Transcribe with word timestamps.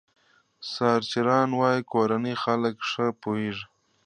سرچران 0.71 1.49
وايي 1.59 1.81
کورني 1.91 2.33
خلک 2.43 2.75
ښه 2.89 3.05
پوهېږي. 3.21 3.65